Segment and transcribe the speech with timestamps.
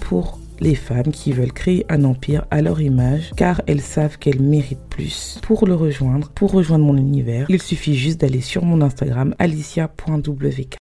[0.00, 4.40] Pour les femmes qui veulent créer un empire à leur image car elles savent qu'elles
[4.40, 5.38] méritent plus.
[5.42, 10.76] Pour le rejoindre, pour rejoindre mon univers, il suffit juste d'aller sur mon Instagram alicia.wk.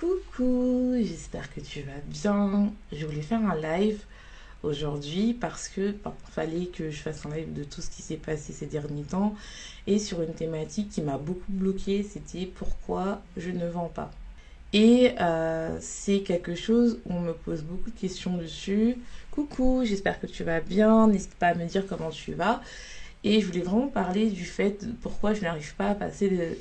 [0.00, 2.72] Coucou, j'espère que tu vas bien.
[2.92, 3.98] Je voulais faire un live
[4.62, 5.94] aujourd'hui parce que
[6.30, 9.34] fallait que je fasse un live de tout ce qui s'est passé ces derniers temps
[9.86, 14.10] et sur une thématique qui m'a beaucoup bloquée, c'était pourquoi je ne vends pas.
[14.72, 18.96] Et euh, c'est quelque chose où on me pose beaucoup de questions dessus.
[19.30, 21.08] Coucou, j'espère que tu vas bien.
[21.08, 22.60] N'hésite pas à me dire comment tu vas.
[23.24, 26.56] Et je voulais vraiment parler du fait de pourquoi je n'arrive pas à passer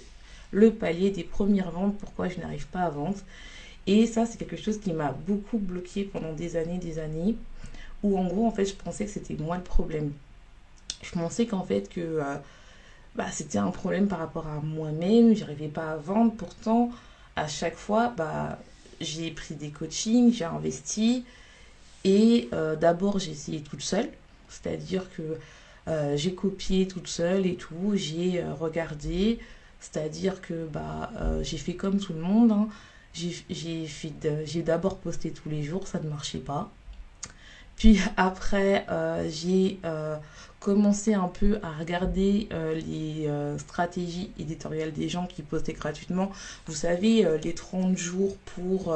[0.51, 3.17] le, palier des premières ventes, pourquoi je n'arrive pas à vendre.
[3.87, 7.35] Et ça, c'est quelque chose qui m'a beaucoup bloqué pendant des années, des années.
[8.03, 10.11] Où en gros, en fait, je pensais que c'était moi le problème.
[11.01, 12.35] Je pensais qu'en fait, que euh,
[13.15, 15.35] bah, c'était un problème par rapport à moi-même.
[15.35, 16.33] J'arrivais pas à vendre.
[16.35, 16.91] Pourtant,
[17.35, 18.59] à chaque fois, bah,
[19.01, 21.25] j'ai pris des coachings, j'ai investi.
[22.03, 24.09] Et euh, d'abord, j'ai essayé toute seule.
[24.47, 25.37] C'est-à-dire que
[25.87, 27.93] euh, j'ai copié toute seule et tout.
[27.95, 29.39] J'ai euh, regardé.
[29.79, 31.11] C'est-à-dire que bah,
[31.43, 32.51] j'ai fait comme tout le monde.
[32.51, 32.69] Hein.
[33.13, 36.71] J'ai d'abord posté tous les jours, ça ne marchait pas.
[37.77, 38.85] Puis après,
[39.29, 39.79] j'ai
[40.65, 46.31] commencer un peu à regarder euh, les euh, stratégies éditoriales des gens qui postaient gratuitement.
[46.65, 48.95] Vous savez, euh, les 30 jours pour...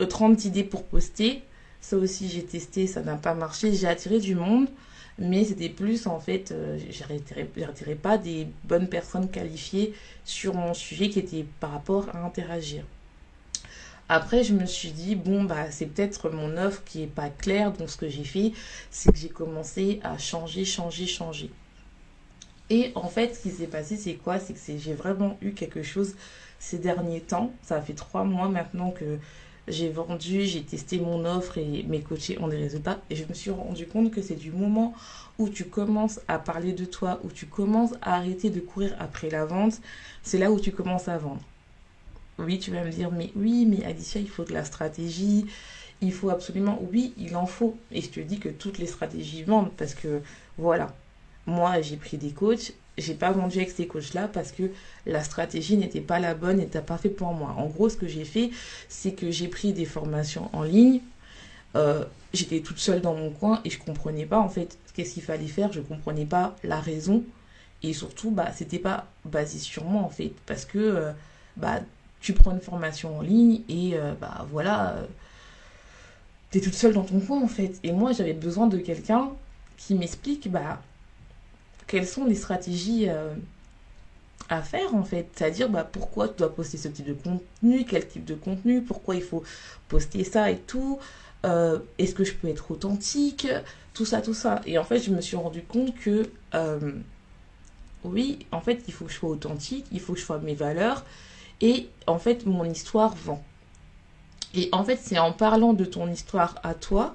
[0.00, 1.42] 30 idées pour poster.
[1.80, 3.72] Ça aussi, j'ai testé, ça n'a pas marché.
[3.72, 4.68] J'ai attiré du monde,
[5.18, 9.94] mais c'était plus en fait, je pas des bonnes personnes qualifiées
[10.24, 12.84] sur mon sujet qui était par rapport à interagir.
[14.08, 17.72] Après, je me suis dit, bon, bah, c'est peut-être mon offre qui n'est pas claire.
[17.72, 18.52] Donc, ce que j'ai fait,
[18.90, 21.50] c'est que j'ai commencé à changer, changer, changer.
[22.70, 24.38] Et en fait, ce qui s'est passé, c'est quoi?
[24.38, 26.14] C'est que j'ai vraiment eu quelque chose
[26.58, 27.52] ces derniers temps.
[27.62, 29.18] Ça fait trois mois maintenant que
[29.68, 33.00] j'ai vendu, j'ai testé mon offre et mes coachés ont des résultats.
[33.10, 34.94] Et je me suis rendu compte que c'est du moment
[35.38, 39.30] où tu commences à parler de toi, où tu commences à arrêter de courir après
[39.30, 39.80] la vente,
[40.22, 41.42] c'est là où tu commences à vendre.
[42.38, 45.46] Oui, tu vas me dire, mais oui, mais Alicia, il faut de la stratégie.
[46.00, 47.76] Il faut absolument, oui, il en faut.
[47.90, 50.20] Et je te dis que toutes les stratégies vendent parce que,
[50.56, 50.94] voilà,
[51.46, 52.72] moi, j'ai pris des coachs.
[52.96, 54.70] J'ai pas vendu avec ces coachs-là parce que
[55.06, 57.54] la stratégie n'était pas la bonne, n'était pas fait pour moi.
[57.56, 58.50] En gros, ce que j'ai fait,
[58.88, 61.00] c'est que j'ai pris des formations en ligne.
[61.76, 65.22] Euh, j'étais toute seule dans mon coin et je comprenais pas en fait qu'est-ce qu'il
[65.22, 65.72] fallait faire.
[65.72, 67.24] Je comprenais pas la raison
[67.82, 71.12] et surtout, bah, c'était pas basé sur moi en fait parce que, euh,
[71.56, 71.80] bah,
[72.20, 75.06] tu prends une formation en ligne et euh, bah voilà, euh,
[76.50, 77.78] tu es toute seule dans ton coin en fait.
[77.82, 79.30] Et moi j'avais besoin de quelqu'un
[79.76, 80.82] qui m'explique bah,
[81.86, 83.34] quelles sont les stratégies euh,
[84.48, 85.28] à faire en fait.
[85.34, 89.14] C'est-à-dire bah, pourquoi tu dois poster ce type de contenu, quel type de contenu, pourquoi
[89.14, 89.44] il faut
[89.88, 90.98] poster ça et tout.
[91.44, 93.46] Est-ce que je peux être authentique
[93.94, 94.60] Tout ça, tout ça.
[94.66, 96.28] Et en fait je me suis rendu compte que
[98.04, 100.54] oui, en fait il faut que je sois authentique, il faut que je sois mes
[100.54, 101.04] valeurs
[101.60, 103.42] et en fait, mon histoire vend.
[104.54, 107.14] Et en fait, c'est en parlant de ton histoire à toi,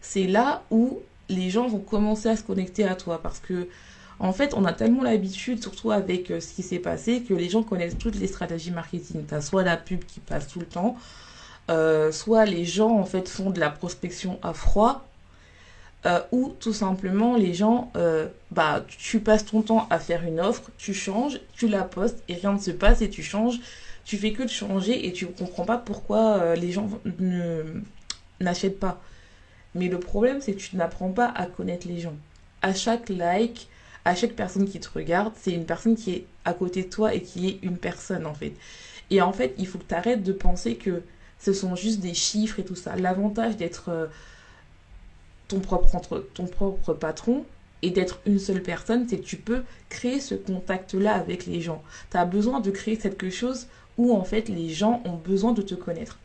[0.00, 3.20] c'est là où les gens vont commencer à se connecter à toi.
[3.22, 3.68] Parce que,
[4.18, 7.48] en fait, on a tellement l'habitude, surtout avec euh, ce qui s'est passé, que les
[7.48, 9.24] gens connaissent toutes les stratégies marketing.
[9.26, 10.96] Tu as soit la pub qui passe tout le temps,
[11.70, 15.07] euh, soit les gens, en fait, font de la prospection à froid,
[16.06, 20.38] euh, ou tout simplement les gens, euh, bah, tu passes ton temps à faire une
[20.38, 23.58] offre, tu changes, tu la postes et rien ne se passe et tu changes.
[24.04, 26.88] Tu fais que de changer et tu ne comprends pas pourquoi euh, les gens
[28.40, 29.02] n'achètent pas.
[29.74, 32.14] Mais le problème, c'est que tu n'apprends pas à connaître les gens.
[32.62, 33.68] À chaque like,
[34.04, 37.12] à chaque personne qui te regarde, c'est une personne qui est à côté de toi
[37.12, 38.52] et qui est une personne en fait.
[39.10, 41.02] Et en fait, il faut que tu arrêtes de penser que
[41.38, 42.96] ce sont juste des chiffres et tout ça.
[42.96, 44.08] L'avantage d'être
[45.48, 47.44] ton propre, entre, ton propre patron
[47.82, 51.82] et d'être une seule personne, c'est que tu peux créer ce contact-là avec les gens.
[52.10, 53.66] Tu as besoin de créer quelque chose
[53.96, 56.18] où en fait les gens ont besoin de te connaître.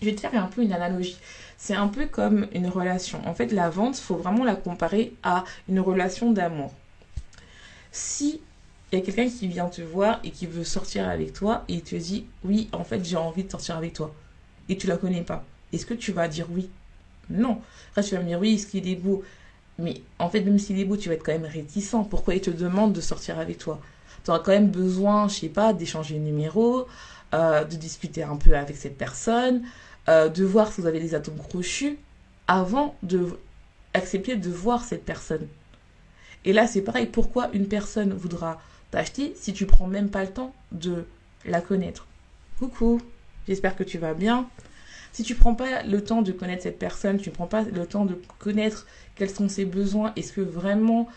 [0.00, 1.18] Je vais te faire un peu une analogie.
[1.56, 3.20] C'est un peu comme une relation.
[3.26, 6.72] En fait, la vente, il faut vraiment la comparer à une relation d'amour.
[7.90, 8.40] Si
[8.90, 11.74] il y a quelqu'un qui vient te voir et qui veut sortir avec toi et
[11.74, 14.14] il te dit oui, en fait, j'ai envie de sortir avec toi
[14.68, 16.70] et tu la connais pas, est-ce que tu vas dire oui?
[17.30, 17.60] Non.
[17.90, 19.22] Après, tu vas me dire oui, est-ce qu'il est beau
[19.78, 21.96] Mais en fait, même s'il est beau, tu vas être quand même réticent.
[22.10, 23.80] Pourquoi il te demande de sortir avec toi?
[24.24, 26.86] Tu auras quand même besoin, je sais pas, d'échanger le numéro,
[27.34, 29.62] euh, de discuter un peu avec cette personne,
[30.08, 31.98] euh, de voir si vous avez des atomes crochus
[32.46, 33.38] avant de
[33.94, 35.46] accepter de voir cette personne.
[36.44, 37.06] Et là, c'est pareil.
[37.06, 38.60] Pourquoi une personne voudra
[38.90, 41.04] t'acheter si tu prends même pas le temps de
[41.44, 42.06] la connaître?
[42.58, 43.00] Coucou,
[43.46, 44.48] j'espère que tu vas bien.
[45.18, 47.86] Si tu prends pas le temps de connaître cette personne, tu ne prends pas le
[47.86, 48.86] temps de connaître
[49.16, 51.08] quels sont ses besoins, est-ce que vraiment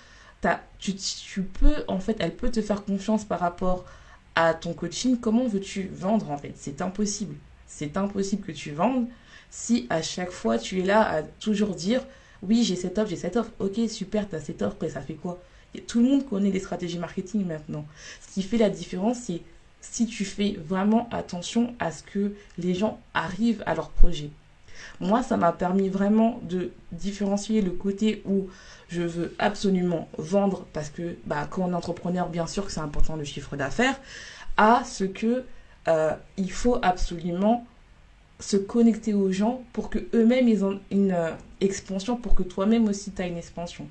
[0.79, 3.85] tu peux, en fait, elle peut te faire confiance par rapport
[4.33, 6.53] à ton coaching, comment veux-tu vendre en fait?
[6.55, 7.35] C'est impossible.
[7.67, 9.05] C'est impossible que tu vendes
[9.51, 12.03] si à chaque fois tu es là à toujours dire
[12.41, 13.51] oui, j'ai cette offre, j'ai cette offre.
[13.59, 15.39] Ok, super, tu as cette offre, et ça fait quoi?
[15.85, 17.85] Tout le monde connaît les stratégies marketing maintenant.
[18.27, 19.43] Ce qui fait la différence, c'est
[19.81, 24.29] si tu fais vraiment attention à ce que les gens arrivent à leur projet.
[24.99, 28.47] Moi, ça m'a permis vraiment de différencier le côté où
[28.87, 32.79] je veux absolument vendre parce que bah, quand on est entrepreneur, bien sûr que c'est
[32.79, 33.99] important le chiffre d'affaires,
[34.57, 35.45] à ce que
[35.87, 37.65] euh, il faut absolument
[38.39, 41.31] se connecter aux gens pour que eux-mêmes ils ont une euh,
[41.61, 43.87] expansion, pour que toi-même aussi tu as une expansion.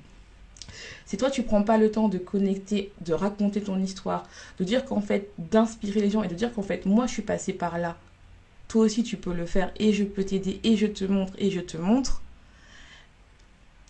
[1.05, 4.23] Si toi tu prends pas le temps de connecter, de raconter ton histoire,
[4.59, 7.21] de dire qu'en fait d'inspirer les gens et de dire qu'en fait moi je suis
[7.21, 7.97] passé par là,
[8.67, 11.51] toi aussi tu peux le faire et je peux t'aider et je te montre et
[11.51, 12.21] je te montre.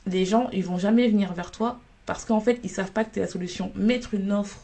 [0.06, 3.14] Les gens ils vont jamais venir vers toi parce qu'en fait ils savent pas que
[3.14, 3.72] tu es la solution.
[3.76, 4.60] Mettre une offre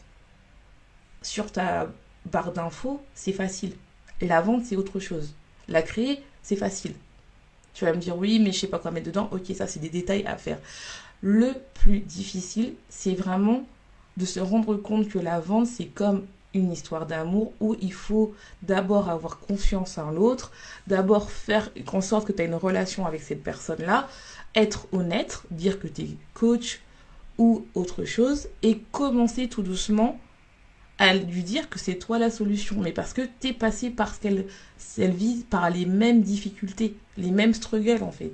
[1.22, 1.88] sur ta
[2.26, 3.74] barre d'infos, c'est facile.
[4.20, 5.34] La vente c'est autre chose.
[5.68, 6.94] La créer, c'est facile.
[7.74, 9.28] Tu vas me dire oui, mais je sais pas quoi mettre dedans.
[9.30, 10.58] Ok, ça c'est des détails à faire.
[11.22, 13.64] Le plus difficile, c'est vraiment
[14.16, 18.34] de se rendre compte que la vente, c'est comme une histoire d'amour où il faut
[18.62, 20.52] d'abord avoir confiance en l'autre,
[20.86, 24.08] d'abord faire en sorte que tu as une relation avec cette personne-là,
[24.54, 26.80] être honnête, dire que tu es coach
[27.36, 30.18] ou autre chose, et commencer tout doucement
[30.98, 34.18] à lui dire que c'est toi la solution, mais parce que tu es passé par
[34.18, 34.46] qu'elle
[34.98, 38.32] elle vise, par les mêmes difficultés, les mêmes struggles en fait.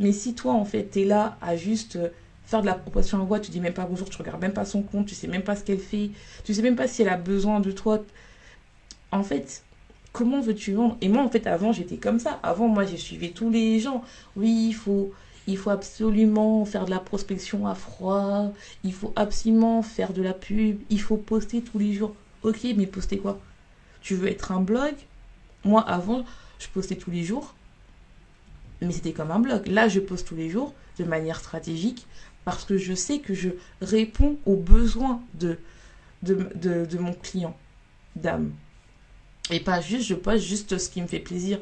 [0.00, 1.98] Mais si toi en fait tu es là à juste
[2.46, 4.64] faire de la proposition en voix, tu dis même pas bonjour, tu regardes même pas
[4.64, 6.10] son compte, tu sais même pas ce qu'elle fait,
[6.44, 8.02] tu sais même pas si elle a besoin de toi.
[9.10, 9.64] En fait,
[10.12, 10.96] comment veux-tu vendre?
[11.00, 12.38] Et moi en fait avant j'étais comme ça.
[12.42, 14.02] Avant moi j'ai suivi tous les gens.
[14.36, 15.12] Oui, il faut
[15.48, 18.52] il faut absolument faire de la prospection à froid,
[18.82, 22.14] il faut absolument faire de la pub, il faut poster tous les jours.
[22.42, 23.38] Ok, mais poster quoi?
[24.00, 24.94] Tu veux être un blog?
[25.64, 26.24] Moi, avant,
[26.58, 27.54] je postais tous les jours,
[28.80, 29.66] mais c'était comme un blog.
[29.66, 32.06] Là, je poste tous les jours de manière stratégique
[32.46, 33.48] parce que je sais que je
[33.82, 35.58] réponds aux besoins de,
[36.22, 37.56] de, mon client
[38.14, 38.52] d'âme.
[39.50, 41.58] Et pas juste, je poste juste ce qui me fait plaisir.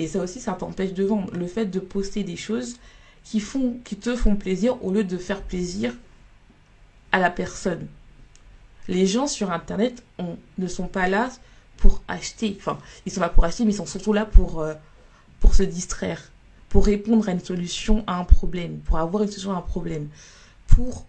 [0.00, 1.32] Et ça aussi, ça t'empêche de vendre.
[1.32, 2.78] Le fait de poster des choses
[3.22, 5.94] qui, font, qui te font plaisir au lieu de faire plaisir
[7.12, 7.86] à la personne.
[8.88, 10.02] Les gens sur Internet
[10.58, 11.30] ne sont pas là
[11.76, 12.56] pour acheter.
[12.58, 14.74] Enfin, ils sont là pour acheter, mais ils sont surtout là pour, euh,
[15.38, 16.32] pour se distraire,
[16.74, 20.08] pour répondre à une solution à un problème, pour avoir une solution à un problème,
[20.66, 21.06] pour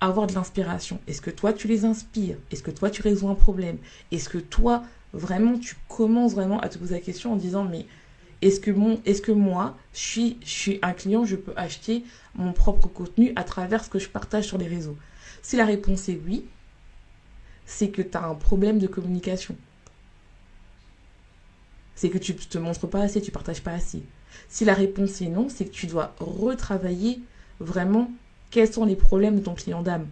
[0.00, 0.98] avoir de l'inspiration.
[1.06, 2.38] Est-ce que toi, tu les inspires?
[2.50, 3.76] Est-ce que toi, tu résous un problème?
[4.12, 7.84] Est-ce que toi, vraiment, tu commences vraiment à te poser la question en disant, mais
[8.40, 12.02] est-ce que, moi, je suis, je suis un client, je peux acheter
[12.34, 14.96] mon propre contenu à travers ce que je partage sur les réseaux?
[15.42, 16.46] Si la réponse est oui,
[17.66, 19.54] c'est que tu as un problème de communication.
[21.94, 24.02] C'est que tu ne te montres pas assez, tu partages pas assez.
[24.48, 27.20] Si la réponse est non, c'est que tu dois retravailler
[27.60, 28.10] vraiment
[28.50, 30.06] quels sont les problèmes de ton client d'âme.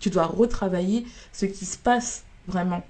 [0.00, 2.84] Tu dois retravailler ce qui se passe vraiment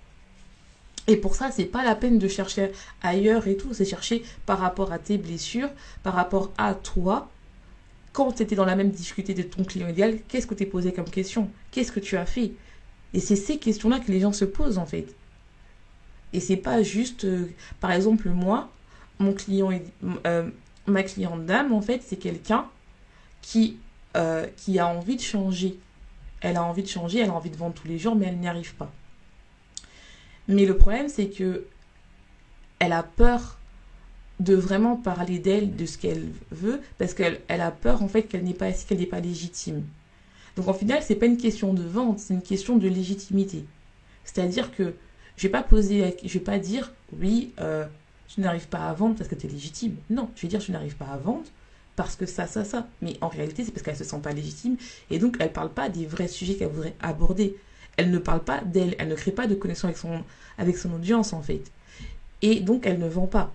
[1.07, 4.59] et pour ça, c'est pas la peine de chercher ailleurs et tout, c'est chercher par
[4.59, 5.69] rapport à tes blessures,
[6.03, 7.29] par rapport à toi.
[8.13, 10.93] Quand tu étais dans la même difficulté de ton client idéal, qu'est-ce que tu posé
[10.93, 11.51] comme question?
[11.73, 12.53] Qu'est-ce que tu as fait?
[13.13, 15.15] Et c'est ces questions-là que les gens se posent en fait.
[16.33, 17.47] Et c'est pas juste, euh,
[17.81, 18.71] par exemple, moi,
[19.19, 19.71] mon client,
[20.27, 20.51] euh,
[20.87, 22.67] ma cliente d'âme, en fait, c'est quelqu'un
[23.43, 23.79] qui,
[24.17, 25.79] euh, qui a envie de changer.
[26.41, 28.39] Elle a envie de changer, elle a envie de vendre tous les jours, mais elle
[28.39, 28.93] n'y arrive pas.
[30.49, 31.67] Mais le problème, c'est que
[32.79, 33.59] elle a peur
[34.41, 38.25] de vraiment parler d'elle, de ce qu'elle veut, parce qu'elle elle a peur en fait
[38.25, 39.85] qu'elle n'est pas qu'elle n'est pas légitime.
[40.57, 43.65] Donc en final, c'est pas une question de vente, c'est une question de légitimité.
[44.25, 44.95] C'est-à-dire que
[45.37, 47.87] je vais pas poser, je vais pas dire oui, euh,
[48.35, 49.97] tu n'arrives pas à vendre parce que tu es légitime.
[50.11, 51.45] Non, tu veux dire, tu n'arrives pas à vendre
[51.95, 52.89] parce que ça, ça, ça.
[53.01, 54.77] Mais en réalité, c'est parce qu'elle se sent pas légitime
[55.11, 57.57] et donc elle parle pas des vrais sujets qu'elle voudrait aborder.
[57.97, 60.25] Elle ne parle pas d'elle, elle ne crée pas de connexion avec son,
[60.59, 61.71] avec son audience en fait.
[62.43, 63.53] Et donc elle ne vend pas.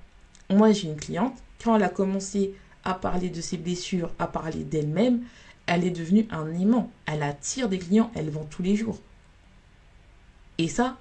[0.50, 2.54] Moi, j'ai une cliente, quand elle a commencé
[2.86, 5.24] à parler de ses blessures, à parler d'elle-même,
[5.66, 6.90] elle est devenue un aimant.
[7.06, 9.00] Elle attire des clients, elle vend tous les jours.
[10.58, 10.98] Et ça,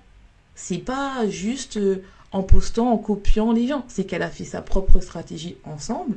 [0.57, 3.85] c'est pas juste euh, en postant, en copiant les gens.
[3.89, 6.17] C'est qu'elle a fait sa propre stratégie ensemble.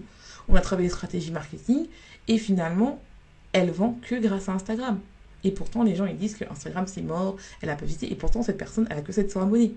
[0.50, 1.88] On a travaillé stratégie marketing
[2.27, 3.00] et finalement,
[3.53, 5.00] elle vend que grâce à Instagram.
[5.44, 8.12] Et pourtant, les gens ils disent que Instagram c'est mort, elle a pas visité.
[8.12, 9.74] Et pourtant, cette personne, elle a que 700 abonnés.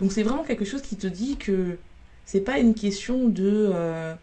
[0.00, 1.78] Donc c'est vraiment quelque chose qui te dit que
[2.24, 4.14] c'est pas une question de euh,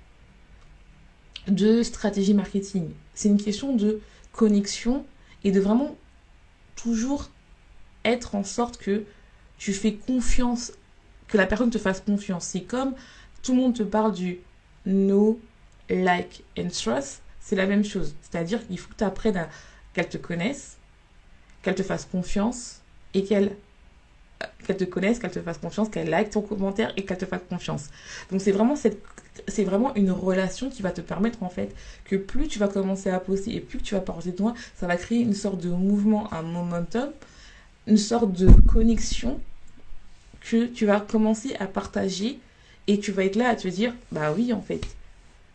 [1.48, 2.90] de stratégie marketing.
[3.14, 5.06] C'est une question de connexion
[5.44, 5.96] et de vraiment
[6.76, 7.30] toujours
[8.04, 9.04] être en sorte que
[9.58, 10.74] tu fais confiance,
[11.28, 12.46] que la personne te fasse confiance.
[12.46, 12.94] C'est comme
[13.42, 14.40] tout le monde te parle du
[14.86, 15.40] no,
[15.90, 17.22] like and trust.
[17.40, 18.16] C'est la même chose.
[18.22, 19.48] C'est-à-dire qu'il faut que tu apprennes
[19.94, 20.78] qu'elle te connaisse,
[21.62, 22.82] qu'elle te fasse confiance
[23.14, 23.56] et qu'elle
[24.66, 27.42] qu'elle te connaisse, qu'elle te fasse confiance, qu'elle like ton commentaire et qu'elle te fasse
[27.50, 27.90] confiance.
[28.32, 29.02] Donc c'est vraiment cette
[29.48, 33.10] c'est vraiment une relation qui va te permettre en fait que plus tu vas commencer
[33.10, 35.70] à poster et plus tu vas parler de toi, ça va créer une sorte de
[35.70, 37.12] mouvement, un momentum,
[37.88, 39.40] une sorte de connexion
[40.50, 42.40] que tu vas commencer à partager
[42.88, 44.82] et tu vas être là à te dire bah oui en fait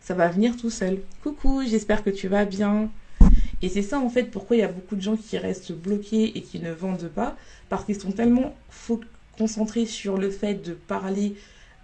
[0.01, 0.99] ça va venir tout seul.
[1.23, 2.89] Coucou, j'espère que tu vas bien.
[3.61, 6.37] Et c'est ça en fait pourquoi il y a beaucoup de gens qui restent bloqués
[6.37, 7.37] et qui ne vendent pas
[7.69, 8.55] parce qu'ils sont tellement
[9.37, 11.35] concentrés sur le fait de parler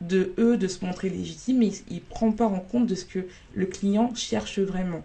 [0.02, 3.06] de eux de se montrer légitime, mais il ne prend pas en compte de ce
[3.06, 5.04] que le client cherche vraiment.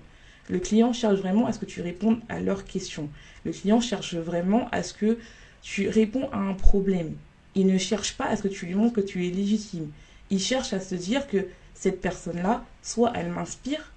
[0.48, 3.08] Le client cherche vraiment à ce que tu répondes à leurs questions.
[3.44, 5.18] Le client cherche vraiment à ce que
[5.62, 7.14] tu réponds à un problème.
[7.54, 9.90] Il ne cherche pas à ce que tu lui montres que tu es légitime.
[10.30, 13.92] Il cherche à se dire que cette personne-là, soit elle m'inspire,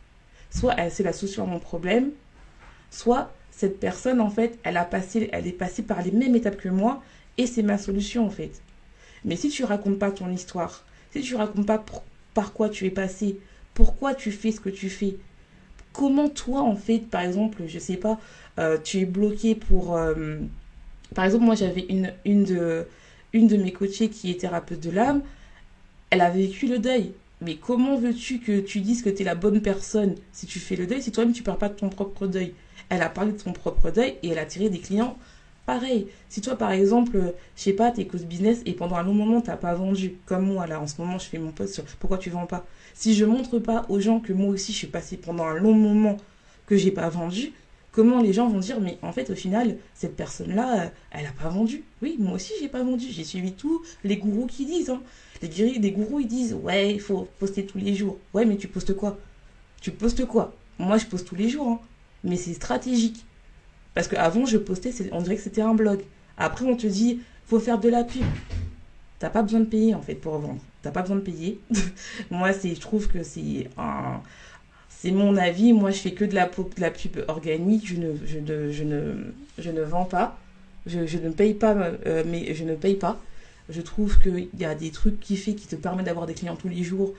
[0.50, 2.12] soit elle c'est la solution à mon problème,
[2.92, 6.58] soit cette personne en fait, elle a passé, elle est passée par les mêmes étapes
[6.58, 7.02] que moi
[7.38, 8.62] et c'est ma solution en fait.
[9.24, 11.84] Mais si tu racontes pas ton histoire, si tu racontes pas
[12.34, 13.40] par quoi tu es passé,
[13.74, 15.18] pourquoi tu fais ce que tu fais,
[15.94, 18.20] comment toi en fait, par exemple, je sais pas,
[18.60, 20.38] euh, tu es bloqué pour, euh,
[21.14, 22.88] par exemple, moi j'avais une, une de,
[23.36, 25.22] une de mes coachées qui est thérapeute de l'âme,
[26.10, 27.12] elle a vécu le deuil.
[27.42, 30.76] Mais comment veux-tu que tu dises que tu es la bonne personne si tu fais
[30.76, 32.54] le deuil, si toi-même tu parles pas de ton propre deuil?
[32.90, 35.18] Elle a parlé de son propre deuil et elle a tiré des clients
[35.66, 39.16] Pareil, si toi par exemple, je sais pas, t'es cause business et pendant un long
[39.16, 41.84] moment t'as pas vendu, comme moi là en ce moment je fais mon post sur
[42.00, 42.68] pourquoi tu vends pas.
[42.94, 45.74] Si je montre pas aux gens que moi aussi je suis passée pendant un long
[45.74, 46.18] moment
[46.68, 47.52] que j'ai pas vendu,
[47.96, 51.32] comment les gens vont dire mais en fait au final cette personne là elle a
[51.32, 51.84] pas vendu.
[52.02, 54.90] Oui, moi aussi j'ai pas vendu, j'ai suivi tous les gourous qui disent.
[54.90, 55.02] Hein.
[55.42, 58.18] Les, les gourous ils disent ouais il faut poster tous les jours.
[58.34, 59.18] Ouais mais tu postes quoi?
[59.82, 60.54] Tu postes quoi?
[60.78, 61.80] Moi je poste tous les jours, hein.
[62.24, 63.26] mais c'est stratégique.
[63.96, 66.02] Parce qu'avant, je postais, on dirait que c'était un blog.
[66.38, 68.26] Après, on te dit, faut faire de la pub.
[69.20, 70.60] T'as pas besoin de payer, en fait, pour vendre.
[70.82, 71.60] T'as pas besoin de payer.
[72.30, 74.22] Moi, c'est, je trouve que c'est un,
[75.00, 75.74] c'est mon avis.
[75.74, 77.88] Moi, je fais que de la, de la pub organique.
[77.88, 80.38] Je ne, je je ne, je ne vends pas.
[80.86, 83.20] Je, je ne paye pas, euh, mais je ne paye pas.
[83.70, 86.56] Je trouve qu'il y a des trucs qui fait qui te permettent d'avoir des clients
[86.56, 87.14] tous les jours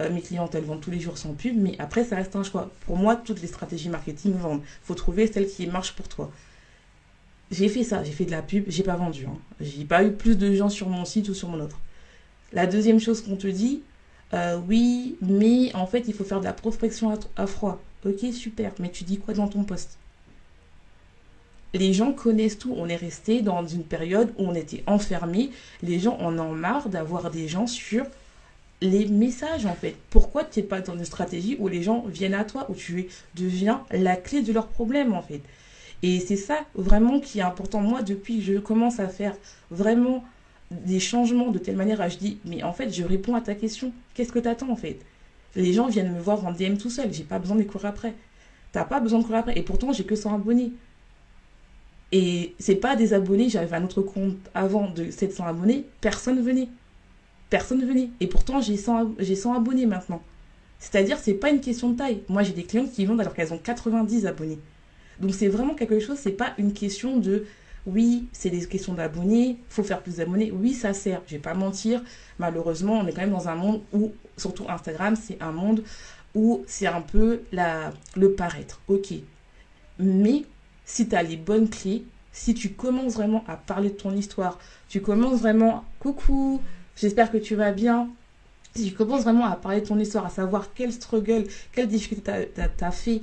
[0.00, 2.42] euh, mes clientes, elles vendent tous les jours sans pub, mais après, ça reste un
[2.42, 2.70] choix.
[2.86, 4.62] Pour moi, toutes les stratégies marketing vendent.
[4.82, 6.30] Faut trouver celle qui marche pour toi.
[7.50, 9.26] J'ai fait ça, j'ai fait de la pub, j'ai pas vendu.
[9.26, 9.36] Hein.
[9.60, 11.78] J'ai pas eu plus de gens sur mon site ou sur mon autre.
[12.52, 13.82] La deuxième chose qu'on te dit,
[14.34, 17.80] euh, oui, mais en fait, il faut faire de la prospection à, froid.
[18.06, 19.98] Ok, super, mais tu dis quoi dans ton poste?
[21.74, 22.74] Les gens connaissent tout.
[22.76, 25.50] On est resté dans une période où on était enfermés.
[25.82, 28.04] Les gens en ont marre d'avoir des gens sur
[28.82, 29.94] les messages en fait.
[30.10, 33.06] Pourquoi tu n'es pas dans une stratégie où les gens viennent à toi, où tu
[33.36, 35.40] deviens la clé de leurs problèmes en fait?
[36.02, 37.80] Et c'est ça vraiment qui est important.
[37.80, 39.36] Moi, depuis que je commence à faire
[39.70, 40.24] vraiment
[40.84, 43.54] des changements de telle manière à je dis, mais en fait, je réponds à ta
[43.54, 43.92] question.
[44.14, 44.98] Qu'est-ce que tu attends en fait?
[45.54, 47.12] Les gens viennent me voir en DM tout seul.
[47.12, 48.14] J'ai pas besoin de courir après.
[48.72, 49.58] T'as pas besoin de courir après.
[49.58, 50.72] Et pourtant, j'ai que 100 abonnés.
[52.10, 53.50] Et c'est pas des abonnés.
[53.50, 55.86] J'avais un autre compte avant de 700 abonnés.
[56.00, 56.68] Personne venait
[57.52, 58.08] personne venait.
[58.20, 60.22] Et pourtant, j'ai 100, j'ai 100 abonnés maintenant.
[60.78, 62.22] C'est-à-dire, c'est pas une question de taille.
[62.30, 64.58] Moi, j'ai des clients qui vendent alors qu'elles ont 90 abonnés.
[65.20, 67.44] Donc, c'est vraiment quelque chose, c'est pas une question de
[67.86, 70.50] oui, c'est des questions d'abonnés, faut faire plus d'abonnés.
[70.52, 72.02] Oui, ça sert, je vais pas mentir.
[72.38, 75.82] Malheureusement, on est quand même dans un monde où, surtout Instagram, c'est un monde
[76.34, 78.80] où c'est un peu la, le paraître.
[78.88, 79.12] Ok.
[79.98, 80.44] Mais
[80.84, 84.58] si tu as les bonnes clés, si tu commences vraiment à parler de ton histoire,
[84.88, 86.60] tu commences vraiment, coucou,
[86.96, 88.08] J'espère que tu vas bien.
[88.74, 92.48] si tu commences vraiment à parler de ton histoire, à savoir quel struggle, quelle difficulté
[92.54, 93.22] tu fait,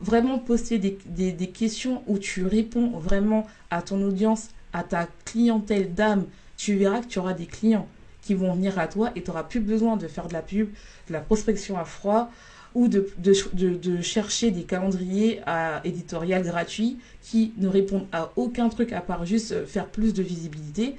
[0.00, 5.94] vraiment poster des, des, questions où tu réponds vraiment à ton audience, à ta clientèle
[5.94, 6.26] d'âme,
[6.56, 7.86] tu verras que tu auras des clients
[8.22, 10.68] qui vont venir à toi et tu n'auras plus besoin de faire de la pub,
[11.08, 12.30] de la prospection à froid
[12.74, 13.34] ou de, de,
[13.74, 19.24] de, chercher des calendriers à éditorial gratuits qui ne répondent à aucun truc à part
[19.24, 20.96] juste faire plus de visibilité.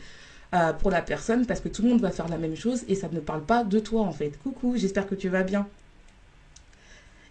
[0.54, 2.96] Euh, pour la personne parce que tout le monde va faire la même chose et
[2.96, 4.38] ça ne parle pas de toi en fait.
[4.44, 5.66] Coucou, j'espère que tu vas bien.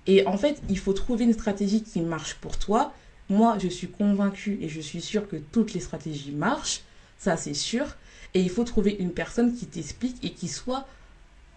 [0.07, 2.93] Et en fait, il faut trouver une stratégie qui marche pour toi.
[3.29, 6.83] Moi, je suis convaincue et je suis sûre que toutes les stratégies marchent,
[7.19, 7.87] ça c'est sûr.
[8.35, 10.87] Et il faut trouver une personne qui t'explique et qui soit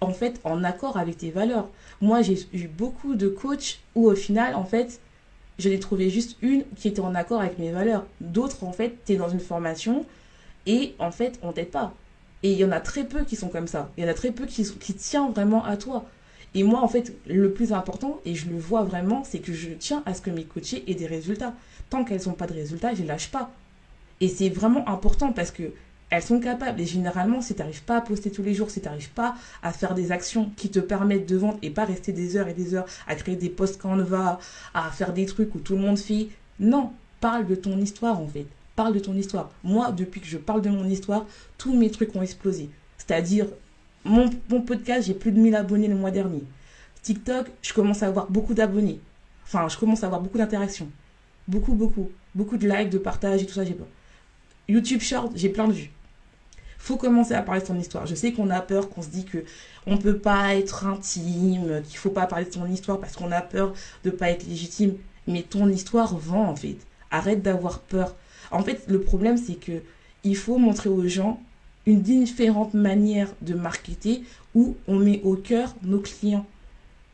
[0.02, 1.70] en fait en accord avec tes valeurs.
[2.02, 5.00] Moi, j'ai eu beaucoup de coachs où au final, en fait,
[5.60, 8.06] je n'ai trouvé juste une qui était en accord avec mes valeurs.
[8.22, 10.06] D'autres, en fait, tu es dans une formation,
[10.66, 11.94] et en fait, on t'aide pas.
[12.42, 13.90] Et il y en a très peu qui sont comme ça.
[13.98, 16.06] Il y en a très peu qui, qui tiennent vraiment à toi.
[16.56, 19.70] Et moi, en fait, le plus important, et je le vois vraiment, c'est que je
[19.72, 21.54] tiens à ce que mes coachés aient des résultats.
[21.90, 23.52] Tant qu'elles n'ont pas de résultats, je ne lâche pas.
[24.22, 25.72] Et c'est vraiment important parce que
[26.10, 26.80] elles sont capables.
[26.80, 29.36] Et généralement, si tu n'arrives pas à poster tous les jours, si tu n'arrives pas
[29.64, 32.54] à faire des actions qui te permettent de vendre et pas rester des heures et
[32.54, 34.40] des heures à créer des posts va
[34.76, 36.28] à faire des trucs où tout le monde fait,
[36.60, 38.46] non, parle de ton histoire en fait
[38.76, 39.52] parle de ton histoire.
[39.64, 41.26] Moi, depuis que je parle de mon histoire,
[41.58, 42.70] tous mes trucs ont explosé.
[42.98, 43.48] C'est-à-dire,
[44.06, 44.30] mon,
[44.62, 46.44] podcast, j'ai plus de 1000 abonnés le mois dernier.
[47.02, 49.00] TikTok, je commence à avoir beaucoup d'abonnés.
[49.46, 50.90] Enfin, je commence à avoir beaucoup d'interactions.
[51.48, 52.10] Beaucoup, beaucoup.
[52.36, 53.88] Beaucoup de likes, de partages et tout ça, j'ai pas.
[54.68, 55.92] YouTube Short, j'ai plein de vues.
[56.78, 58.06] Faut commencer à parler de ton histoire.
[58.06, 59.46] Je sais qu'on a peur, qu'on se dit que
[59.86, 63.42] on peut pas être intime, qu'il faut pas parler de ton histoire parce qu'on a
[63.42, 64.96] peur de pas être légitime.
[65.28, 66.78] Mais ton histoire vend en fait.
[67.12, 68.16] Arrête d'avoir peur.
[68.52, 69.82] En fait, le problème, c'est que
[70.24, 71.42] il faut montrer aux gens
[71.86, 74.24] une différente manière de marketer
[74.56, 76.46] où on met au cœur nos clients.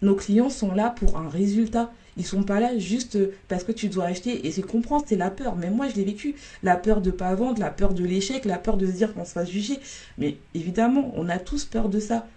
[0.02, 1.92] Nos clients sont là pour un résultat.
[2.18, 4.46] Ils sont pas là juste parce que tu dois acheter.
[4.46, 5.56] Et c'est comprendre, c'est la peur.
[5.56, 6.36] Mais moi, je l'ai vécu.
[6.63, 9.26] La peur de pas vendre, la peur de l'échec, la peur de se dire qu'on
[9.26, 9.80] se fasse juger.
[10.17, 12.28] Mais évidemment, on a tous peur de ça.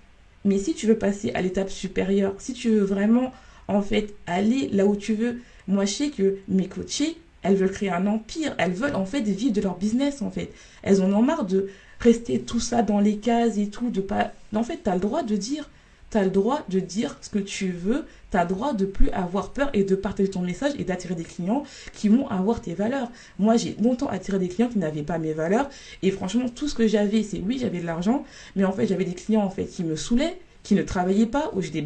[0.45, 3.33] Mais si tu veux passer à l'étape supérieure, si tu veux vraiment,
[3.69, 7.71] en fait, aller là où tu veux, moi, je sais que mes coachés, elles veulent
[7.71, 8.55] créer un empire.
[8.59, 10.53] Elles veulent en fait vivre de leur business en fait.
[10.83, 11.69] Elles en ont marre de
[12.03, 14.33] rester tout ça dans les cases et tout, de pas.
[14.55, 15.71] En fait, tu as le droit de dire.
[16.11, 18.05] Tu as le droit de dire ce que tu veux.
[18.31, 21.15] Tu as le droit de plus avoir peur et de partager ton message et d'attirer
[21.15, 23.11] des clients qui vont avoir tes valeurs.
[23.39, 25.71] Moi, j'ai longtemps attiré des clients qui n'avaient pas mes valeurs.
[26.03, 28.25] Et franchement, tout ce que j'avais, c'est oui, j'avais de l'argent.
[28.57, 31.51] Mais en fait, j'avais des clients en fait qui me saoulaient, qui ne travaillaient pas,
[31.55, 31.83] où j'ai des.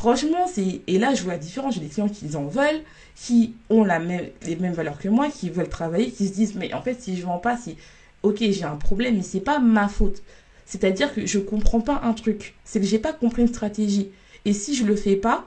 [0.00, 0.80] Franchement, c'est.
[0.86, 1.74] Et là, je vois la différence.
[1.74, 2.80] J'ai des clients qui en veulent
[3.14, 6.54] qui ont la même, les mêmes valeurs que moi, qui veulent travailler, qui se disent,
[6.54, 7.76] mais en fait, si je vends pas, si,
[8.22, 10.22] ok, j'ai un problème, mais c'est pas ma faute.
[10.64, 12.54] C'est-à-dire que je comprends pas un truc.
[12.64, 14.08] C'est que j'ai pas compris une stratégie.
[14.46, 15.46] Et si je le fais pas,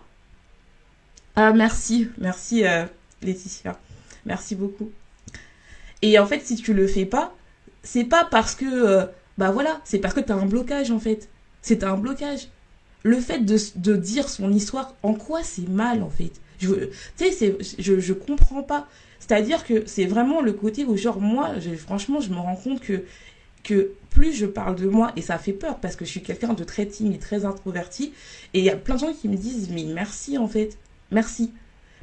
[1.35, 2.85] ah, merci, merci, euh,
[3.23, 3.79] Laetitia.
[4.27, 4.91] Merci beaucoup.
[6.03, 7.35] Et en fait, si tu le fais pas,
[7.81, 9.05] c'est pas parce que, euh,
[9.39, 11.27] bah voilà, c'est parce que tu as un blocage, en fait.
[11.63, 12.49] C'est un blocage.
[13.03, 16.31] Le fait de, de dire son histoire, en quoi c'est mal, en fait?
[16.59, 16.69] Tu
[17.17, 18.87] sais, je, je comprends pas.
[19.19, 23.03] C'est-à-dire que c'est vraiment le côté où, genre, moi, franchement, je me rends compte que,
[23.63, 26.53] que plus je parle de moi, et ça fait peur parce que je suis quelqu'un
[26.53, 28.13] de très timide, très introverti,
[28.53, 30.77] et il y a plein de gens qui me disent, mais merci en fait,
[31.11, 31.51] merci.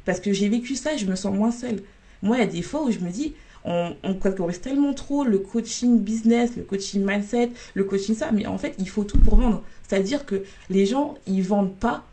[0.03, 1.83] Parce que j'ai vécu ça je me sens moins seule.
[2.23, 5.23] Moi, il y a des fois où je me dis, on, on catégorise tellement trop
[5.23, 9.19] le coaching business, le coaching mindset, le coaching ça, mais en fait, il faut tout
[9.19, 9.63] pour vendre.
[9.87, 12.05] C'est-à-dire que les gens, ils vendent pas.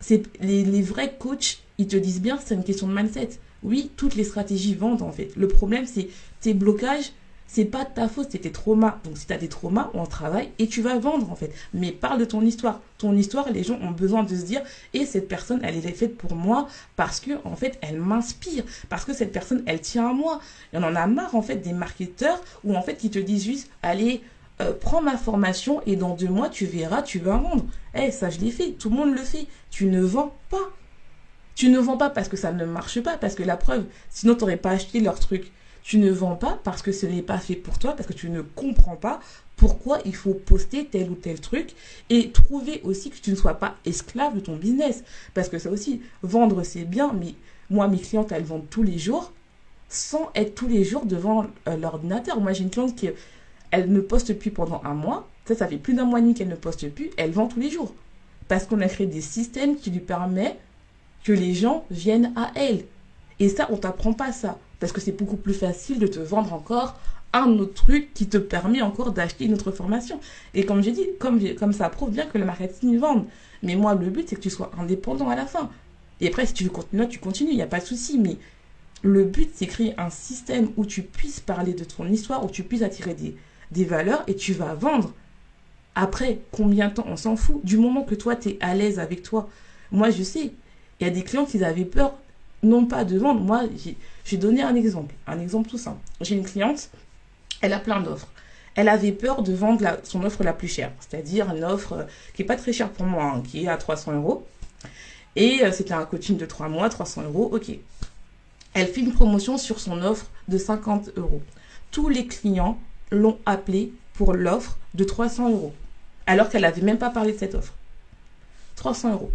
[0.00, 3.30] C'est les, les vrais coachs, ils te disent bien c'est une question de mindset.
[3.62, 5.30] Oui, toutes les stratégies vendent en fait.
[5.36, 6.08] Le problème, c'est
[6.40, 7.12] tes blocages,
[7.46, 8.98] c'est pas ta faute, c'est tes traumas.
[9.04, 11.52] Donc si tu as des traumas, on travaille et tu vas vendre en fait.
[11.74, 12.80] Mais parle de ton histoire.
[12.98, 14.62] Ton histoire, les gens ont besoin de se dire
[14.94, 19.04] et cette personne, elle est faite pour moi parce que en fait, elle m'inspire parce
[19.04, 20.40] que cette personne, elle tient à moi.
[20.72, 23.68] Et on en a marre en fait des marketeurs ou en fait qui te disent
[23.82, 24.22] allez
[24.60, 27.64] euh, prends ma formation et dans deux mois tu verras, tu vas vendre.
[27.94, 29.46] Eh, ça je l'ai fait, tout le monde le fait.
[29.70, 30.70] Tu ne vends pas.
[31.54, 34.34] Tu ne vends pas parce que ça ne marche pas, parce que la preuve, sinon
[34.34, 35.52] tu n'aurais pas acheté leur truc.
[35.82, 38.30] Tu ne vends pas parce que ce n'est pas fait pour toi, parce que tu
[38.30, 39.20] ne comprends pas
[39.56, 41.74] pourquoi il faut poster tel ou tel truc
[42.10, 45.04] et trouver aussi que tu ne sois pas esclave de ton business.
[45.34, 47.34] Parce que ça aussi, vendre c'est bien, mais
[47.70, 49.32] moi, mes clientes, elles vendent tous les jours
[49.88, 52.40] sans être tous les jours devant euh, l'ordinateur.
[52.40, 53.10] Moi, j'ai une cliente qui,
[53.70, 55.28] elle ne poste plus pendant un mois.
[55.44, 57.10] Ça, ça fait plus d'un mois et demi qu'elle ne poste plus.
[57.16, 57.94] Elle vend tous les jours.
[58.48, 60.58] Parce qu'on a créé des systèmes qui lui permettent
[61.24, 62.84] que les gens viennent à elle.
[63.38, 64.58] Et ça, on t'apprend pas ça.
[64.82, 66.98] Parce que c'est beaucoup plus facile de te vendre encore
[67.32, 70.18] un autre truc qui te permet encore d'acheter une autre formation.
[70.54, 71.38] Et comme j'ai dit, comme,
[71.72, 73.24] ça prouve bien que le marketing vend.
[73.62, 75.70] Mais moi, le but, c'est que tu sois indépendant à la fin.
[76.20, 78.18] Et après, si tu veux continuer, tu continues, il n'y a pas de souci.
[78.18, 78.38] Mais
[79.02, 82.64] le but, c'est créer un système où tu puisses parler de ton histoire, où tu
[82.64, 83.14] puisses attirer
[83.70, 85.14] des, valeurs et tu vas vendre.
[85.94, 87.64] Après, combien de temps, on s'en fout.
[87.64, 89.48] Du moment que toi, tu es à l'aise avec toi.
[89.92, 90.50] Moi, je sais,
[90.98, 92.18] il y a des clients qui avaient peur,
[92.64, 93.40] non pas de vendre.
[93.40, 93.62] Moi,
[94.24, 96.00] j'ai donné un exemple, un exemple tout simple.
[96.20, 96.90] J'ai une cliente,
[97.60, 98.28] elle a plein d'offres.
[98.74, 102.04] Elle avait peur de vendre son offre la plus chère, c'est-à-dire une offre euh,
[102.34, 104.46] qui n'est pas très chère pour moi, hein, qui est à 300 euros.
[105.36, 107.70] Et euh, c'était un coaching de 3 mois, 300 euros, ok.
[108.74, 111.42] Elle fait une promotion sur son offre de 50 euros.
[111.90, 112.78] Tous les clients
[113.10, 115.74] l'ont appelée pour l'offre de 300 euros,
[116.26, 117.74] alors qu'elle n'avait même pas parlé de cette offre.
[118.76, 119.32] 300 euros.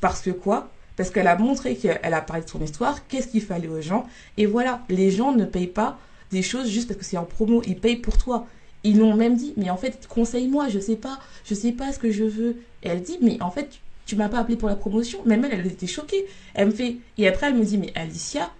[0.00, 0.68] Parce que quoi?
[0.98, 4.06] Parce qu'elle a montré qu'elle a parlé de son histoire, qu'est-ce qu'il fallait aux gens,
[4.36, 5.96] et voilà, les gens ne payent pas
[6.32, 8.46] des choses juste parce que c'est en promo, ils payent pour toi.
[8.82, 12.00] Ils l'ont même dit, mais en fait, conseille-moi, je sais pas, je sais pas ce
[12.00, 12.56] que je veux.
[12.82, 15.20] Et elle dit, mais en fait, tu m'as pas appelé pour la promotion.
[15.24, 16.26] Même elle, elle était choquée.
[16.54, 18.50] Elle me fait, et après, elle me dit, mais Alicia,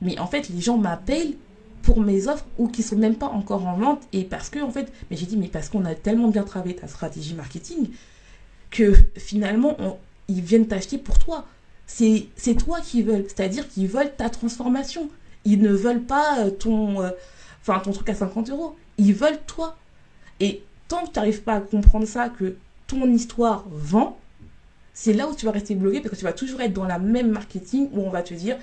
[0.00, 1.34] mais en fait, les gens m'appellent
[1.82, 4.02] pour mes offres ou qui sont même pas encore en vente.
[4.12, 6.76] Et parce que, en fait, mais j'ai dit, mais parce qu'on a tellement bien travaillé
[6.76, 7.88] ta stratégie marketing
[8.70, 9.76] que finalement,
[10.28, 11.44] ils viennent t'acheter pour toi.
[11.88, 13.24] C'est toi qui veulent.
[13.26, 15.08] C'est-à-dire qu'ils veulent ta transformation.
[15.44, 17.10] Ils ne veulent pas euh, ton, euh,
[17.64, 18.76] ton truc à 50 euros.
[18.98, 19.76] Ils veulent toi.
[20.38, 24.18] Et tant que tu n'arrives pas à comprendre ça, que ton histoire vend,
[24.94, 26.98] c'est là où tu vas rester bloqué parce que tu vas toujours être dans la
[26.98, 28.56] même marketing où on va te dire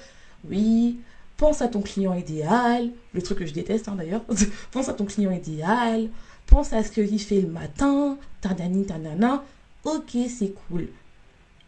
[0.50, 0.98] oui,
[1.38, 4.22] pense à ton client idéal, le truc que je déteste hein, d'ailleurs,
[4.72, 6.10] pense à ton client idéal,
[6.46, 9.44] pense à ce qu'il fait le matin, tanani tanana,
[9.84, 10.88] ok c'est cool.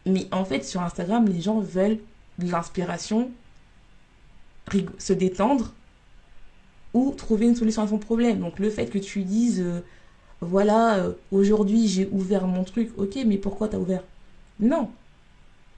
[0.08, 2.00] Mais en fait sur Instagram les gens veulent
[2.40, 3.32] de l'inspiration,
[4.98, 5.74] se détendre
[6.94, 8.40] ou trouver une solution à son problème.
[8.40, 9.82] Donc le fait que tu dises euh,
[10.42, 14.04] voilà, euh, aujourd'hui j'ai ouvert mon truc, ok, mais pourquoi t'as ouvert?
[14.60, 14.90] Non.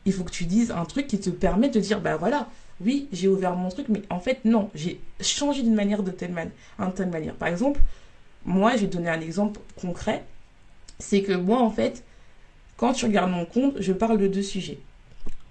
[0.05, 2.47] Il faut que tu dises un truc qui te permet de dire, bah voilà,
[2.81, 6.33] oui, j'ai ouvert mon truc, mais en fait, non, j'ai changé d'une manière de telle,
[6.95, 7.35] telle manière.
[7.35, 7.81] Par exemple,
[8.45, 10.23] moi, j'ai donné un exemple concret.
[10.97, 12.03] C'est que moi, en fait,
[12.79, 14.79] quand tu regardes mon compte, je parle de deux sujets.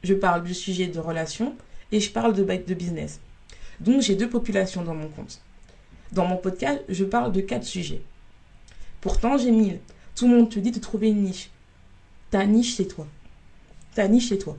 [0.03, 1.55] Je parle du sujet de relation
[1.93, 3.21] et je parle de, business.
[3.81, 5.43] Donc, j'ai deux populations dans mon compte.
[6.11, 8.01] Dans mon podcast, je parle de quatre sujets.
[9.03, 9.79] Pourtant, j'ai mille.
[10.15, 11.51] Tout le monde te dit de trouver une niche.
[12.31, 13.07] Ta niche, c'est toi.
[13.95, 14.57] Ta niche, c'est toi.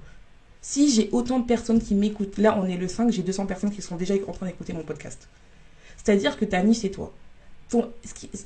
[0.62, 3.71] Si j'ai autant de personnes qui m'écoutent, là on est le 5, j'ai 200 personnes
[3.71, 5.27] qui sont déjà en train d'écouter mon podcast.
[5.97, 7.13] C'est-à-dire que ta niche, c'est toi.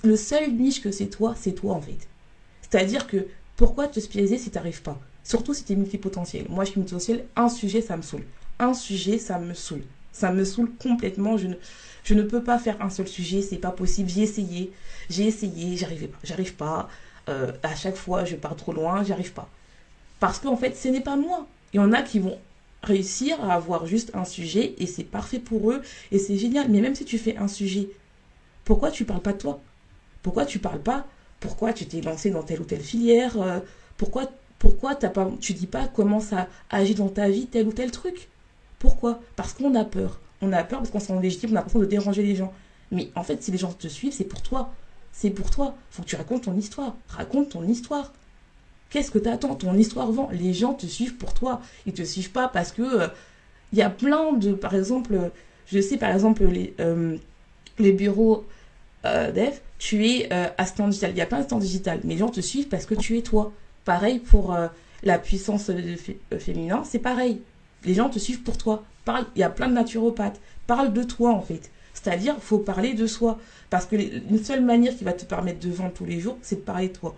[0.03, 2.07] le seul niche que c'est toi, c'est toi en fait.
[2.61, 4.99] C'est-à-dire que pourquoi te spécialiser si tu n'arrives pas?
[5.23, 6.47] Surtout si tu es multipotentiel.
[6.49, 8.25] Moi, je suis multipotentiel, un sujet, ça me saoule.
[8.59, 9.83] Un sujet, ça me saoule.
[10.11, 11.37] Ça me saoule complètement.
[11.37, 11.55] Je ne,
[12.03, 14.09] je ne peux pas faire un seul sujet, c'est pas possible.
[14.09, 14.71] J'ai essayé,
[15.09, 16.89] j'ai essayé, j'arrivais pas, j'arrive pas.
[17.29, 19.49] Euh, à chaque fois, je pars trop loin, j'y arrive pas.
[20.19, 21.47] Parce qu'en fait, ce n'est pas moi.
[21.73, 22.37] Il y en a qui vont
[22.83, 26.69] réussir à avoir juste un sujet et c'est parfait pour eux et c'est génial.
[26.69, 27.89] Mais même si tu fais un sujet,
[28.65, 29.61] pourquoi tu parles pas de toi?
[30.21, 31.07] Pourquoi tu parles pas
[31.43, 33.59] Pourquoi tu t'es lancé dans telle ou telle filière euh,
[33.97, 34.29] Pourquoi
[34.59, 37.91] pourquoi t'as pas, tu dis pas comment ça agit dans ta vie tel ou tel
[37.91, 38.29] truc
[38.79, 39.19] Pourquoi?
[39.35, 40.21] Parce qu'on a peur.
[40.41, 42.53] On a peur parce qu'on sent légitime, on a l'impression de déranger les gens.
[42.89, 44.71] Mais en fait, si les gens te suivent, c'est pour toi
[45.13, 45.75] c'est pour toi.
[45.91, 46.95] Faut que tu racontes ton histoire.
[47.07, 48.11] Raconte ton histoire.
[48.89, 50.29] Qu'est-ce que tu attends Ton histoire vend.
[50.33, 51.61] Les gens te suivent pour toi.
[51.85, 53.07] Ils te suivent pas parce que il euh,
[53.73, 55.31] y a plein de, par exemple,
[55.67, 57.17] je sais par exemple les, euh,
[57.77, 58.45] bureaux
[59.05, 59.53] euh, dev,
[59.83, 61.11] tu es assistant digital.
[61.11, 63.21] Il y a plein d'assistants digital, mais les gens te suivent parce que tu es
[63.21, 63.51] toi.
[63.83, 64.55] Pareil pour
[65.03, 65.69] la puissance
[66.39, 67.41] féminin, c'est pareil.
[67.83, 68.85] Les gens te suivent pour toi.
[69.03, 70.39] Parle, il y a plein de naturopathes.
[70.67, 71.69] Parle de toi en fait.
[71.93, 73.37] C'est-à-dire, faut parler de soi.
[73.69, 76.55] Parce que une seule manière qui va te permettre de vendre tous les jours, c'est
[76.55, 77.17] de parler de toi.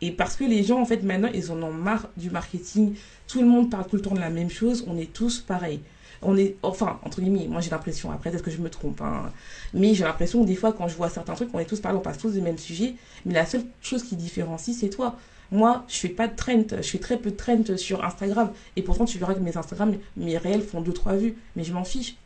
[0.00, 2.96] Et parce que les gens, en fait, maintenant, ils en ont marre du marketing.
[3.28, 4.84] Tout le monde parle tout le temps de la même chose.
[4.88, 5.80] On est tous pareils.
[6.22, 9.32] On est, enfin, entre guillemets, moi j'ai l'impression, après, est-ce que je me trompe hein,
[9.74, 12.00] Mais j'ai l'impression, des fois, quand je vois certains trucs, on est tous pareils, on
[12.00, 12.94] passe tous du même sujet.
[13.26, 15.16] Mais la seule chose qui différencie, c'est toi.
[15.50, 18.50] Moi, je fais pas de trend, je fais très peu de trend sur Instagram.
[18.76, 21.36] Et pourtant, tu verras que mes Instagram, mes réels font 2-3 vues.
[21.56, 22.16] Mais je m'en fiche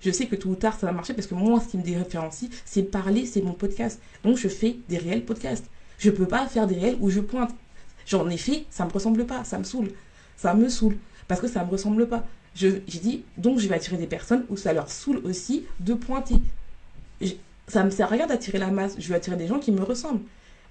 [0.00, 1.82] je sais que tôt ou tard ça va marcher parce que moi, ce qui me
[1.82, 4.00] différencie, c'est parler, c'est mon podcast.
[4.24, 5.66] Donc je fais des réels podcasts.
[5.98, 7.54] Je peux pas faire des réels où je pointe.
[8.06, 9.90] J'en ai fait, ça me ressemble pas, ça me saoule.
[10.36, 10.96] Ça me saoule
[11.28, 12.24] parce que ça me ressemble pas.
[12.56, 16.36] J'ai dit, donc je vais attirer des personnes où ça leur saoule aussi de pointer.
[17.68, 18.96] ça me sert à rien d'attirer la masse.
[18.98, 20.22] Je vais attirer des gens qui me ressemblent.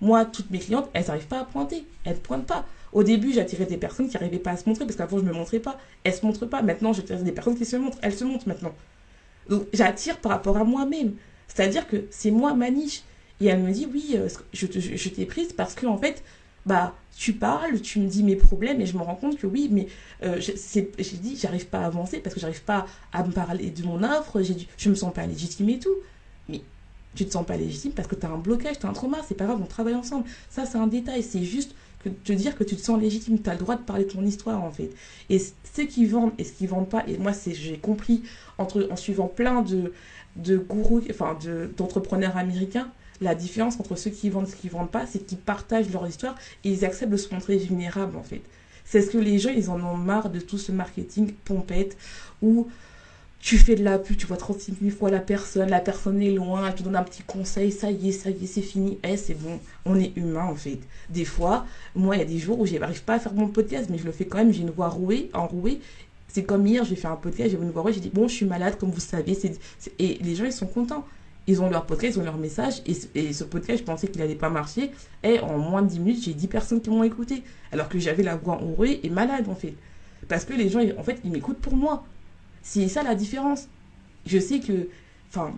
[0.02, 1.86] Moi, toutes mes clientes, elles n'arrivent pas à pointer.
[2.04, 2.66] Elles ne pointent pas.
[2.92, 5.30] Au début, j'attirais des personnes qui n'arrivaient pas à se montrer parce qu'avant, je ne
[5.30, 5.78] me montrais pas.
[6.04, 6.64] Elles ne se montrent pas.
[6.64, 8.00] Maintenant, j'attire des personnes qui se montrent.
[8.02, 8.74] Elles se montrent maintenant.
[9.48, 11.14] Donc j'attire par rapport à moi-même.
[11.48, 13.04] C'est-à-dire que c'est moi ma niche.
[13.42, 16.24] Et elle me dit, oui, euh, je, je t'ai prise parce que, en fait,
[16.66, 19.70] bah, tu parles, tu me dis mes problèmes et je me rends compte que oui,
[19.72, 19.88] mais
[20.24, 23.84] euh, j'ai dit, j'arrive pas à avancer parce que j'arrive pas à me parler de
[23.84, 24.42] mon offre,
[24.78, 25.96] je me sens pas légitime et tout.
[26.50, 26.62] Mais
[27.16, 29.20] tu te sens pas légitime parce que tu as un blocage, tu as un trauma,
[29.26, 30.26] c'est pas grave, on travaille ensemble.
[30.50, 31.74] Ça, c'est un détail, c'est juste
[32.04, 34.12] que te dire que tu te sens légitime, tu as le droit de parler de
[34.12, 34.92] ton histoire en fait.
[35.30, 38.24] Et ceux qui vendent et ceux qui vendent pas, et moi, j'ai compris
[38.58, 39.94] entre, en suivant plein de,
[40.36, 41.38] de gourous, enfin
[41.78, 42.90] d'entrepreneurs américains,
[43.22, 46.08] la différence entre ceux qui vendent et ceux qui vendent pas, c'est qu'ils partagent leur
[46.08, 48.42] histoire et ils acceptent de se montrer vulnérables en fait.
[48.84, 51.98] C'est ce que les gens, ils en ont marre de tout ce marketing pompette
[52.42, 52.68] où
[53.40, 56.32] tu fais de la pub, tu vois 36 000 fois la personne, la personne est
[56.32, 58.98] loin, elle te donne un petit conseil, ça y est, ça y est, c'est fini,
[59.04, 60.80] eh, c'est bon, on est humain en fait.
[61.10, 63.88] Des fois, moi, il y a des jours où j'arrive pas à faire mon podcast,
[63.92, 65.80] mais je le fais quand même, j'ai une voix rouée, enrouée.
[66.28, 68.34] C'est comme hier, j'ai fait un podcast, j'ai une voix rouée, j'ai dit, bon, je
[68.34, 69.38] suis malade, comme vous savez,
[70.00, 71.06] et les gens, ils sont contents
[71.48, 74.36] ils ont leur podcast, ils ont leur message, et, ce podcast, je pensais qu'il n'allait
[74.36, 74.92] pas marcher,
[75.24, 78.24] et en moins de 10 minutes, j'ai 10 personnes qui m'ont écouté, alors que j'avais
[78.24, 79.76] la voix enrouée et malade, en fait.
[80.28, 82.04] Parce que les gens, en fait, ils m'écoutent pour moi.
[82.64, 83.68] C'est ça la différence.
[84.26, 84.90] Je sais que,
[85.30, 85.54] enfin,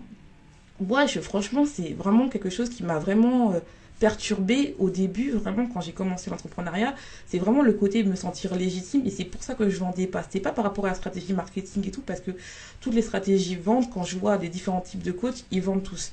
[0.78, 3.52] moi, je, franchement, c'est vraiment quelque chose qui m'a vraiment...
[3.52, 3.60] Euh,
[3.98, 6.94] perturbé au début, vraiment, quand j'ai commencé l'entrepreneuriat.
[7.26, 10.06] C'est vraiment le côté de me sentir légitime et c'est pour ça que je vendais
[10.06, 10.22] pas.
[10.22, 12.30] C'était pas par rapport à la stratégie marketing et tout, parce que
[12.80, 16.12] toutes les stratégies vendent, quand je vois des différents types de coachs, ils vendent tous.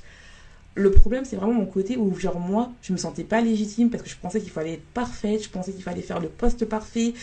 [0.74, 4.02] Le problème, c'est vraiment mon côté où, genre, moi, je me sentais pas légitime parce
[4.02, 7.14] que je pensais qu'il fallait être parfaite, je pensais qu'il fallait faire le poste parfait,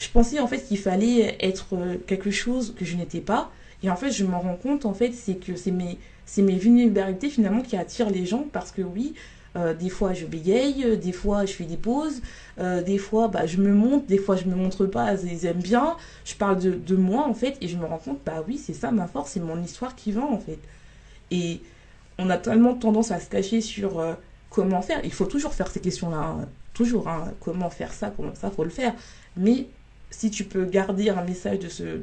[0.00, 3.52] je pensais en fait qu'il fallait être euh, quelque chose que je n'étais pas.
[3.84, 6.56] Et en fait, je me rends compte, en fait, c'est que c'est mes, c'est mes
[6.56, 9.14] vulnérabilités finalement qui attirent les gens parce que oui,
[9.56, 12.20] euh, des fois, je bégaye, des fois, je fais des pauses,
[12.58, 15.62] euh, des fois, bah, je me montre, des fois, je me montre pas, ils aiment
[15.62, 15.96] bien.
[16.24, 18.90] Je parle de, moi, en fait, et je me rends compte, bah oui, c'est ça
[18.90, 20.58] ma force, c'est mon histoire qui vend, en fait.
[21.30, 21.60] Et
[22.18, 24.14] on a tellement tendance à se cacher sur euh,
[24.50, 25.00] comment faire.
[25.04, 26.48] Il faut toujours faire ces questions-là, hein.
[26.74, 27.08] toujours.
[27.08, 27.32] Hein.
[27.40, 28.94] comment faire ça, comment ça, faut le faire.
[29.36, 29.66] Mais
[30.10, 32.00] si tu peux garder un message de ce,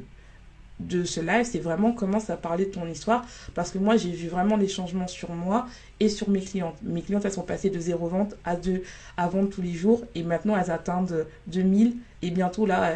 [0.80, 3.26] de ce live, c'est vraiment commence à parler de ton histoire.
[3.54, 5.68] Parce que moi, j'ai vu vraiment des changements sur moi
[6.00, 6.76] et sur mes clientes.
[6.84, 8.84] Mes clientes, elles sont passées de zéro vente à deux
[9.18, 10.04] à vendre tous les jours.
[10.16, 11.96] Et maintenant, elles atteignent 2000.
[12.22, 12.94] Et bientôt, là,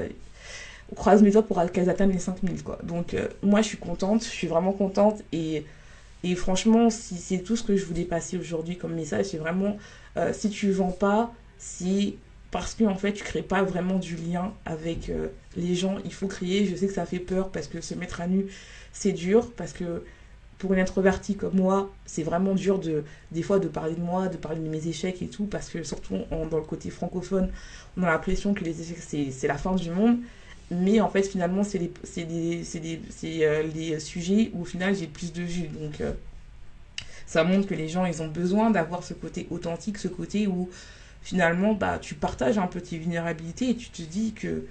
[0.92, 2.64] on croise mes doigts pour qu'elles atteignent les 5000.
[2.64, 2.80] Quoi.
[2.84, 4.24] Donc, euh, moi, je suis contente.
[4.24, 5.22] Je suis vraiment contente.
[5.32, 5.64] Et,
[6.36, 9.78] franchement, si c'est tout ce que je voulais passer aujourd'hui comme message, c'est vraiment,
[10.18, 12.18] euh, si tu vends pas, si
[12.58, 15.98] parce que en fait tu crées pas vraiment du lien avec euh, les gens.
[16.06, 16.66] Il faut créer.
[16.66, 18.48] Je sais que ça fait peur parce que se mettre à nu
[18.94, 19.52] c'est dur.
[19.56, 20.04] Parce que
[20.58, 24.28] pour une introvertie comme moi c'est vraiment dur de des fois de parler de moi
[24.28, 25.46] de parler de mes échecs et tout.
[25.46, 27.52] Parce que surtout dans le côté francophone
[27.96, 30.18] on a l'impression que les échecs c'est la fin du monde.
[30.72, 32.64] Mais en fait finalement c'est les c'est des,
[33.44, 35.68] euh, les sujets où au final j'ai plus de vues.
[35.68, 36.12] Donc euh,
[37.28, 40.72] ça montre que les gens ils ont besoin d'avoir ce côté authentique ce côté où
[41.28, 44.64] finalement, bah, tu partages un peu tes vulnérabilités et tu te dis que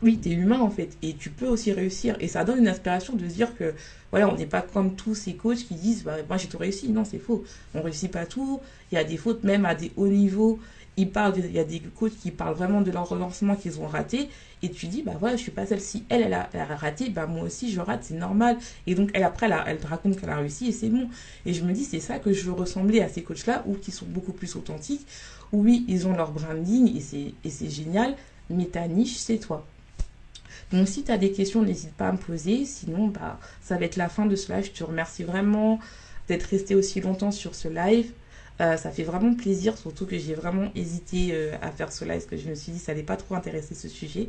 [0.00, 2.16] oui, tu es humain en fait, et tu peux aussi réussir.
[2.20, 3.74] Et ça donne une inspiration de dire que,
[4.10, 6.88] voilà, on n'est pas comme tous ces coachs qui disent, bah, moi j'ai tout réussi.
[6.88, 7.44] Non, c'est faux.
[7.74, 8.62] On réussit pas tout.
[8.90, 10.58] Il y a des fautes, même à des hauts niveaux.
[10.96, 11.08] Il
[11.52, 14.28] y a des coachs qui parlent vraiment de leur relancement qu'ils ont raté.
[14.62, 15.80] Et tu dis, bah voilà, je suis pas celle.
[15.80, 18.58] Si elle, elle a, raté, bah moi aussi je rate, c'est normal.
[18.86, 21.08] Et donc, elle, après, elle, elle te raconte qu'elle a réussi et c'est bon.
[21.46, 23.90] Et je me dis, c'est ça que je veux ressembler à ces coachs-là, ou qui
[23.90, 25.06] sont beaucoup plus authentiques,
[25.52, 28.14] oui, ils ont leur branding et c'est génial,
[28.50, 29.66] mais ta niche, c'est toi.
[30.72, 32.64] Donc si tu as des questions, n'hésite pas à me poser.
[32.64, 34.66] Sinon, bah, ça va être la fin de ce live.
[34.66, 35.80] Je te remercie vraiment
[36.28, 38.12] d'être resté aussi longtemps sur ce live.
[38.60, 42.14] Euh, ça fait vraiment plaisir, surtout que j'ai vraiment hésité euh, à faire ce live,
[42.16, 44.28] parce que je me suis dit ça n'allait pas trop intéresser ce sujet.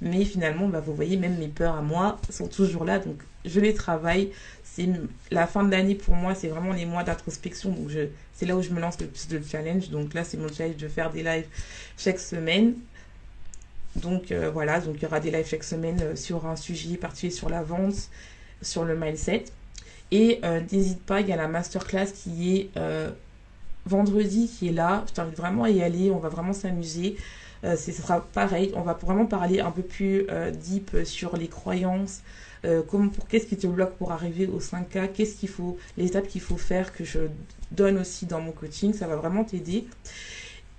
[0.00, 3.60] Mais finalement, bah, vous voyez, même mes peurs à moi sont toujours là, donc je
[3.60, 4.30] les travaille.
[4.64, 4.88] C'est
[5.30, 7.90] la fin de l'année pour moi, c'est vraiment les mois d'introspection, donc
[8.32, 9.90] c'est là où je me lance le plus de challenge.
[9.90, 11.46] Donc là, c'est mon challenge de faire des lives
[11.98, 12.74] chaque semaine.
[13.96, 17.32] Donc euh, voilà, donc il y aura des lives chaque semaine sur un sujet particulier
[17.32, 18.08] sur la vente,
[18.62, 19.44] sur le mindset.
[20.10, 20.40] Et
[20.72, 22.70] n'hésite pas, il y a la masterclass qui est
[23.88, 25.04] vendredi qui est là.
[25.08, 27.16] Je t'invite vraiment à y aller, on va vraiment s'amuser.
[27.62, 30.26] ce sera pareil, on va vraiment parler un peu plus
[30.62, 32.20] deep sur les croyances,
[32.62, 36.40] pour qu'est-ce qui te bloque pour arriver au 5K, qu'est-ce qu'il faut, les étapes qu'il
[36.40, 37.20] faut faire que je
[37.72, 39.86] donne aussi dans mon coaching, ça va vraiment t'aider.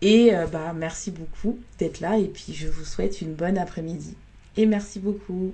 [0.01, 4.15] Et euh, bah, merci beaucoup d'être là et puis je vous souhaite une bonne après-midi.
[4.57, 5.53] Et merci beaucoup.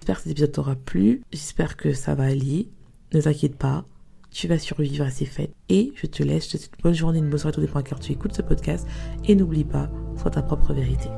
[0.00, 1.22] J'espère que cet épisode t'aura plu.
[1.32, 2.68] J'espère que ça va aller.
[3.12, 3.84] Ne t'inquiète pas.
[4.34, 5.54] Tu vas survivre à ces fêtes.
[5.68, 6.46] Et je te laisse.
[6.46, 8.42] Je te souhaite une bonne journée, une bonne soirée, tout dépend à tu écoutes ce
[8.42, 8.86] podcast.
[9.26, 11.08] Et n'oublie pas, sois ta propre vérité.